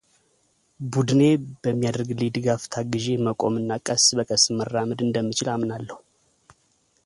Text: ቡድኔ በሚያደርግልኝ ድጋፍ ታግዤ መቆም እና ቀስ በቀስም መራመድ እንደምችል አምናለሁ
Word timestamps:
ቡድኔ 0.93 1.21
በሚያደርግልኝ 1.63 2.29
ድጋፍ 2.37 2.63
ታግዤ 2.75 3.05
መቆም 3.27 3.53
እና 3.61 3.69
ቀስ 3.89 4.05
በቀስም 4.19 4.57
መራመድ 4.61 4.99
እንደምችል 5.07 5.49
አምናለሁ 5.55 5.97